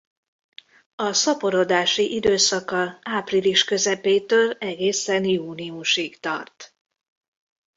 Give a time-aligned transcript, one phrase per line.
[0.95, 6.75] A szaporodási időszaka április közepétől egészen júniusig tart.